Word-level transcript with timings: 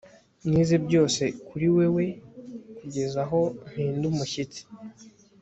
nize 0.49 0.75
byose 0.85 1.23
kuri 1.47 1.67
wewe 1.75 2.05
kugeza 2.77 3.19
aho 3.25 3.39
mpinda 3.69 4.03
umushyitsi 4.11 4.61